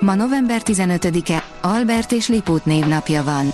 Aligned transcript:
Ma 0.00 0.14
november 0.14 0.62
15-e, 0.64 1.44
Albert 1.60 2.12
és 2.12 2.28
Lipót 2.28 2.64
névnapja 2.64 3.24
van. 3.24 3.52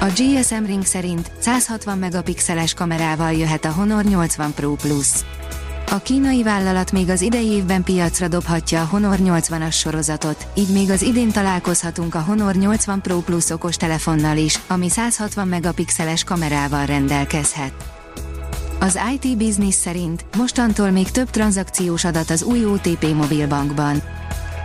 A 0.00 0.04
GSM 0.04 0.64
Ring 0.64 0.84
szerint 0.84 1.30
160 1.38 1.98
megapixeles 1.98 2.74
kamerával 2.74 3.32
jöhet 3.32 3.64
a 3.64 3.72
Honor 3.72 4.04
80 4.04 4.54
Pro 4.54 4.72
Plus. 4.74 5.08
A 5.90 5.98
kínai 5.98 6.42
vállalat 6.42 6.92
még 6.92 7.08
az 7.08 7.20
idei 7.20 7.46
évben 7.46 7.82
piacra 7.82 8.28
dobhatja 8.28 8.80
a 8.80 8.86
Honor 8.90 9.16
80-as 9.22 9.72
sorozatot, 9.72 10.46
így 10.54 10.72
még 10.72 10.90
az 10.90 11.02
idén 11.02 11.30
találkozhatunk 11.30 12.14
a 12.14 12.20
Honor 12.20 12.54
80 12.54 13.00
Pro 13.00 13.18
Plus 13.18 13.50
okos 13.50 13.76
telefonnal 13.76 14.36
is, 14.36 14.58
ami 14.66 14.88
160 14.88 15.48
megapixeles 15.48 16.24
kamerával 16.24 16.86
rendelkezhet. 16.86 17.72
Az 18.80 18.98
IT 19.14 19.36
Business 19.36 19.74
szerint 19.74 20.24
mostantól 20.36 20.90
még 20.90 21.10
több 21.10 21.30
tranzakciós 21.30 22.04
adat 22.04 22.30
az 22.30 22.42
új 22.42 22.64
OTP 22.64 23.14
mobilbankban. 23.14 24.02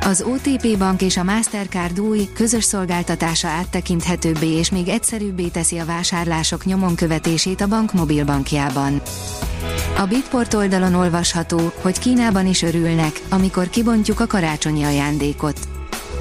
Az 0.07 0.21
OTP 0.21 0.77
Bank 0.77 1.01
és 1.01 1.17
a 1.17 1.23
Mastercard 1.23 1.99
új, 1.99 2.29
közös 2.33 2.63
szolgáltatása 2.63 3.47
áttekinthetőbbé 3.47 4.47
és 4.47 4.71
még 4.71 4.87
egyszerűbbé 4.87 5.47
teszi 5.47 5.77
a 5.77 5.85
vásárlások 5.85 6.65
nyomon 6.65 6.95
követését 6.95 7.61
a 7.61 7.67
bank 7.67 7.93
mobilbankjában. 7.93 9.01
A 9.97 10.05
Bitport 10.05 10.53
oldalon 10.53 10.93
olvasható, 10.93 11.71
hogy 11.81 11.99
Kínában 11.99 12.47
is 12.47 12.61
örülnek, 12.61 13.21
amikor 13.29 13.69
kibontjuk 13.69 14.19
a 14.19 14.27
karácsonyi 14.27 14.83
ajándékot. 14.83 15.59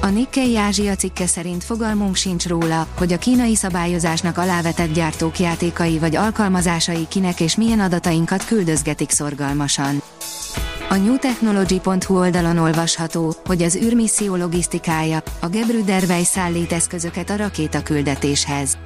A 0.01 0.07
Nikkei 0.07 0.57
Ázsia 0.57 0.95
cikke 0.95 1.27
szerint 1.27 1.63
fogalmunk 1.63 2.15
sincs 2.15 2.47
róla, 2.47 2.87
hogy 2.97 3.13
a 3.13 3.17
kínai 3.17 3.55
szabályozásnak 3.55 4.37
alávetett 4.37 4.93
gyártók 4.93 5.39
játékai 5.39 5.99
vagy 5.99 6.15
alkalmazásai 6.15 7.07
kinek 7.07 7.39
és 7.39 7.55
milyen 7.55 7.79
adatainkat 7.79 8.45
küldözgetik 8.45 9.09
szorgalmasan. 9.09 10.01
A 10.89 10.95
newtechnology.hu 10.95 12.17
oldalon 12.17 12.57
olvasható, 12.57 13.35
hogy 13.45 13.61
az 13.61 13.75
űrmisszió 13.75 14.35
logisztikája, 14.35 15.23
a 15.39 15.47
Gebrüder 15.47 16.03
Weiss 16.03 16.27
szállít 16.27 16.71
eszközöket 16.71 17.29
a 17.29 17.35
rakétaküldetéshez. 17.35 18.77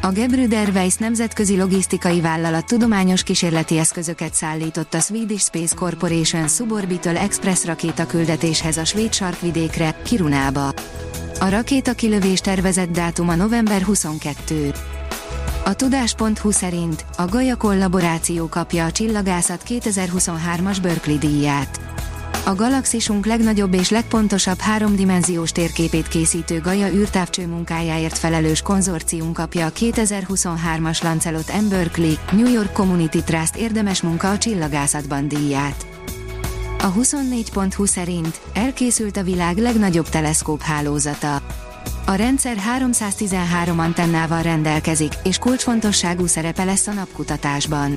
A 0.00 0.10
Gebrüder 0.10 0.68
Weiss 0.68 0.96
nemzetközi 0.96 1.56
logisztikai 1.56 2.20
vállalat 2.20 2.66
tudományos 2.66 3.22
kísérleti 3.22 3.78
eszközöket 3.78 4.34
szállított 4.34 4.94
a 4.94 5.00
Swedish 5.00 5.44
Space 5.44 5.74
Corporation 5.74 6.48
Suborbital 6.48 7.16
Express 7.16 7.64
rakétaküldetéshez 7.64 8.76
a 8.76 8.84
svéd 8.84 9.12
sarkvidékre, 9.12 9.94
Kirunába. 10.04 10.72
A 11.40 11.48
rakéta 11.48 11.92
kilövés 11.92 12.40
tervezett 12.40 12.90
dátuma 12.90 13.34
november 13.34 13.82
22. 13.82 14.72
A 15.66 15.74
tudás.hu 15.74 16.50
szerint 16.50 17.04
a 17.16 17.24
Gaia 17.24 17.56
kollaboráció 17.56 18.48
kapja 18.48 18.84
a 18.84 18.90
csillagászat 18.90 19.62
2023-as 19.68 20.76
Berkeley 20.82 21.18
díját. 21.18 21.80
A 22.44 22.54
galaxisunk 22.54 23.26
legnagyobb 23.26 23.74
és 23.74 23.90
legpontosabb 23.90 24.58
háromdimenziós 24.58 25.52
térképét 25.52 26.08
készítő 26.08 26.60
Gaia 26.60 26.92
űrtávcső 26.92 27.46
munkájáért 27.46 28.18
felelős 28.18 28.62
konzorcium 28.62 29.32
kapja 29.32 29.66
a 29.66 29.70
2023-as 29.70 31.02
Lancelot 31.02 31.52
M. 31.60 31.68
Berkeley, 31.68 32.14
New 32.32 32.52
York 32.52 32.72
Community 32.72 33.18
Trust 33.24 33.56
érdemes 33.56 34.02
munka 34.02 34.30
a 34.30 34.38
csillagászatban 34.38 35.28
díját. 35.28 35.86
A 36.78 36.92
24.hu 36.92 37.84
szerint 37.84 38.40
elkészült 38.54 39.16
a 39.16 39.22
világ 39.22 39.56
legnagyobb 39.56 40.08
teleszkóp 40.08 40.60
hálózata. 40.60 41.45
A 42.08 42.14
rendszer 42.14 42.56
313 42.56 43.78
antennával 43.78 44.42
rendelkezik, 44.42 45.12
és 45.24 45.38
kulcsfontosságú 45.38 46.26
szerepe 46.26 46.64
lesz 46.64 46.86
a 46.86 46.92
napkutatásban. 46.92 47.96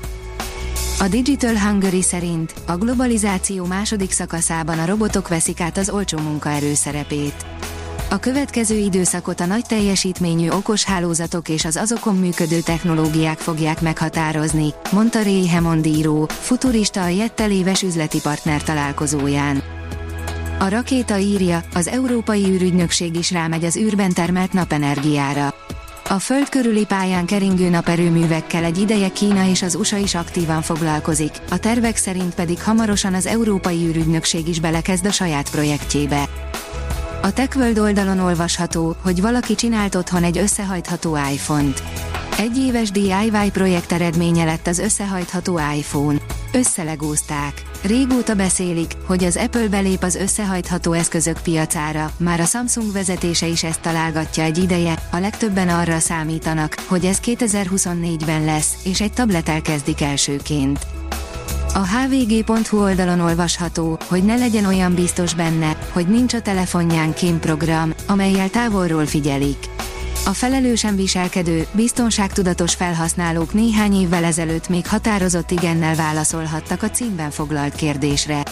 A 0.99 1.07
Digital 1.07 1.59
Hungary 1.59 2.01
szerint 2.01 2.53
a 2.67 2.75
globalizáció 2.77 3.65
második 3.65 4.11
szakaszában 4.11 4.79
a 4.79 4.85
robotok 4.85 5.27
veszik 5.27 5.61
át 5.61 5.77
az 5.77 5.89
olcsó 5.89 6.17
munkaerő 6.17 6.73
szerepét. 6.73 7.45
A 8.09 8.19
következő 8.19 8.75
időszakot 8.75 9.39
a 9.39 9.45
nagy 9.45 9.65
teljesítményű 9.65 10.49
okos 10.49 10.83
hálózatok 10.83 11.49
és 11.49 11.65
az 11.65 11.75
azokon 11.75 12.15
működő 12.15 12.59
technológiák 12.59 13.37
fogják 13.37 13.81
meghatározni, 13.81 14.73
mondta 14.91 15.21
Ray 15.21 15.47
Hemondíró, 15.47 16.27
futurista 16.29 17.03
a 17.03 17.07
Jettel 17.07 17.51
éves 17.51 17.81
üzleti 17.81 18.19
partner 18.21 18.63
találkozóján. 18.63 19.78
A 20.61 20.67
rakéta 20.67 21.17
írja, 21.17 21.63
az 21.73 21.87
Európai 21.87 22.45
űrügynökség 22.45 23.15
is 23.15 23.31
rámegy 23.31 23.63
az 23.63 23.77
űrben 23.77 24.13
termelt 24.13 24.53
napenergiára. 24.53 25.53
A 26.09 26.19
föld 26.19 26.49
körüli 26.49 26.85
pályán 26.85 27.25
keringő 27.25 27.69
naperőművekkel 27.69 28.63
egy 28.63 28.77
ideje 28.77 29.09
Kína 29.09 29.47
és 29.47 29.61
az 29.61 29.75
USA 29.75 29.97
is 29.97 30.15
aktívan 30.15 30.61
foglalkozik, 30.61 31.31
a 31.49 31.57
tervek 31.57 31.97
szerint 31.97 32.35
pedig 32.35 32.63
hamarosan 32.63 33.13
az 33.13 33.25
Európai 33.25 33.85
űrügynökség 33.85 34.47
is 34.47 34.59
belekezd 34.59 35.05
a 35.05 35.11
saját 35.11 35.49
projektjébe. 35.49 36.29
A 37.21 37.33
TechWorld 37.33 37.79
oldalon 37.79 38.19
olvasható, 38.19 38.95
hogy 39.01 39.21
valaki 39.21 39.55
csinált 39.55 39.95
otthon 39.95 40.23
egy 40.23 40.37
összehajtható 40.37 41.17
iPhone-t. 41.33 41.83
Egy 42.37 42.57
éves 42.57 42.91
DIY 42.91 43.49
projekt 43.53 43.91
eredménye 43.91 44.45
lett 44.45 44.67
az 44.67 44.79
összehajtható 44.79 45.59
iPhone. 45.75 46.17
Összelegózták. 46.53 47.68
Régóta 47.81 48.35
beszélik, 48.35 48.93
hogy 49.05 49.23
az 49.23 49.37
Apple 49.37 49.67
belép 49.67 50.03
az 50.03 50.15
összehajtható 50.15 50.91
eszközök 50.93 51.41
piacára, 51.41 52.11
már 52.17 52.39
a 52.39 52.45
Samsung 52.45 52.91
vezetése 52.91 53.47
is 53.47 53.63
ezt 53.63 53.81
találgatja 53.81 54.43
egy 54.43 54.57
ideje, 54.57 54.99
a 55.11 55.17
legtöbben 55.17 55.69
arra 55.69 55.99
számítanak, 55.99 56.75
hogy 56.87 57.05
ez 57.05 57.19
2024-ben 57.25 58.43
lesz, 58.45 58.73
és 58.83 59.01
egy 59.01 59.13
tablet 59.13 59.61
kezdik 59.61 60.01
elsőként. 60.01 60.79
A 61.73 61.87
hvg.hu 61.87 62.81
oldalon 62.81 63.19
olvasható, 63.19 63.99
hogy 64.07 64.23
ne 64.23 64.35
legyen 64.35 64.65
olyan 64.65 64.93
biztos 64.93 65.33
benne, 65.33 65.77
hogy 65.91 66.07
nincs 66.07 66.33
a 66.33 66.41
telefonján 66.41 67.13
kémprogram, 67.13 67.93
amelyel 68.07 68.49
távolról 68.49 69.05
figyelik. 69.05 69.57
A 70.25 70.33
felelősen 70.33 70.95
viselkedő, 70.95 71.67
biztonságtudatos 71.71 72.75
felhasználók 72.75 73.53
néhány 73.53 73.93
évvel 73.93 74.23
ezelőtt 74.23 74.69
még 74.69 74.87
határozott 74.87 75.51
igennel 75.51 75.95
válaszolhattak 75.95 76.83
a 76.83 76.89
címben 76.89 77.31
foglalt 77.31 77.75
kérdésre. 77.75 78.43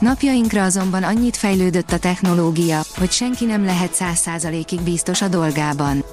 Napjainkra 0.00 0.64
azonban 0.64 1.02
annyit 1.02 1.36
fejlődött 1.36 1.92
a 1.92 1.98
technológia, 1.98 2.80
hogy 2.96 3.10
senki 3.10 3.44
nem 3.44 3.64
lehet 3.64 3.94
száz 3.94 4.18
százalékig 4.18 4.80
biztos 4.80 5.22
a 5.22 5.28
dolgában. 5.28 6.04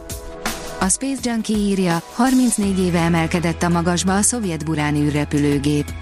A 0.80 0.90
Space 0.90 1.20
Junkie 1.22 1.58
írja, 1.58 2.02
34 2.14 2.80
éve 2.80 3.00
emelkedett 3.00 3.64
a 3.64 3.70
magasba 3.70 4.16
a 4.16 4.22
szovjet 4.22 4.66
Burán 4.66 4.96
űrrepülőgép. 4.96 5.94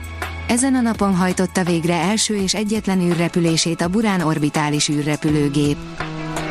Ezen 0.47 0.75
a 0.75 0.81
napon 0.81 1.15
hajtotta 1.15 1.63
végre 1.63 1.93
első 1.93 2.35
és 2.35 2.53
egyetlen 2.53 3.01
űrrepülését 3.01 3.81
a 3.81 3.87
Burán 3.87 4.21
orbitális 4.21 4.89
űrrepülőgép. 4.89 5.77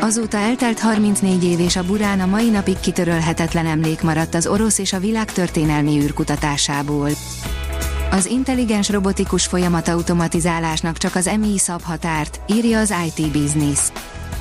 Azóta 0.03 0.37
eltelt 0.37 0.79
34 0.79 1.43
év 1.43 1.59
és 1.59 1.75
a 1.75 1.83
Burán 1.83 2.19
a 2.19 2.25
mai 2.25 2.49
napig 2.49 2.79
kitörölhetetlen 2.79 3.65
emlék 3.65 4.01
maradt 4.01 4.35
az 4.35 4.47
orosz 4.47 4.77
és 4.77 4.93
a 4.93 4.99
világ 4.99 5.31
történelmi 5.31 5.99
űrkutatásából. 6.01 7.09
Az 8.11 8.25
intelligens 8.25 8.89
robotikus 8.89 9.45
folyamat 9.45 9.87
automatizálásnak 9.87 10.97
csak 10.97 11.15
az 11.15 11.29
MI 11.39 11.57
szab 11.57 11.81
határt, 11.81 12.39
írja 12.47 12.79
az 12.79 12.93
IT 13.05 13.31
Business. 13.31 13.79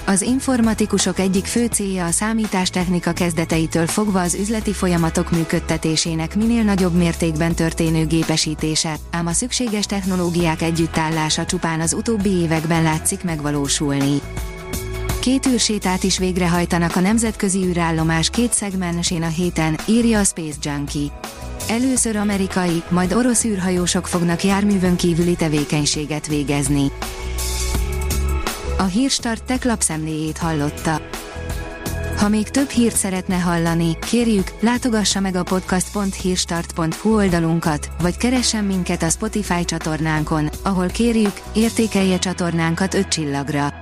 Az 0.06 0.22
informatikusok 0.22 1.18
egyik 1.18 1.44
fő 1.44 1.66
célja 1.66 2.04
a 2.04 2.10
számítástechnika 2.10 3.12
kezdeteitől 3.12 3.86
fogva 3.86 4.20
az 4.20 4.34
üzleti 4.34 4.72
folyamatok 4.72 5.30
működtetésének 5.30 6.36
minél 6.36 6.62
nagyobb 6.62 6.94
mértékben 6.94 7.54
történő 7.54 8.06
gépesítése, 8.06 8.96
ám 9.10 9.26
a 9.26 9.32
szükséges 9.32 9.86
technológiák 9.86 10.62
együttállása 10.62 11.44
csupán 11.44 11.80
az 11.80 11.92
utóbbi 11.92 12.30
években 12.30 12.82
látszik 12.82 13.24
megvalósulni. 13.24 14.20
Két 15.22 15.46
űrsétát 15.46 16.02
is 16.02 16.18
végrehajtanak 16.18 16.96
a 16.96 17.00
nemzetközi 17.00 17.64
űrállomás 17.64 18.30
két 18.30 18.52
szegmensén 18.52 19.22
a 19.22 19.26
héten, 19.26 19.78
írja 19.88 20.18
a 20.18 20.24
Space 20.24 20.56
Junkie. 20.62 21.10
Először 21.68 22.16
amerikai, 22.16 22.82
majd 22.88 23.12
orosz 23.12 23.44
űrhajósok 23.44 24.06
fognak 24.06 24.44
járművön 24.44 24.96
kívüli 24.96 25.34
tevékenységet 25.34 26.26
végezni. 26.26 26.92
A 28.78 28.82
Hírstart 28.82 29.44
tech 29.44 29.66
lapszemléjét 29.66 30.38
hallotta. 30.38 31.00
Ha 32.16 32.28
még 32.28 32.48
több 32.48 32.68
hírt 32.68 32.96
szeretne 32.96 33.36
hallani, 33.36 33.98
kérjük, 34.10 34.52
látogassa 34.60 35.20
meg 35.20 35.36
a 35.36 35.42
podcast.hírstart.hu 35.42 37.14
oldalunkat, 37.14 37.90
vagy 38.00 38.16
keressen 38.16 38.64
minket 38.64 39.02
a 39.02 39.08
Spotify 39.08 39.64
csatornánkon, 39.64 40.50
ahol 40.62 40.86
kérjük, 40.86 41.40
értékelje 41.52 42.18
csatornánkat 42.18 42.94
5 42.94 43.08
csillagra. 43.08 43.81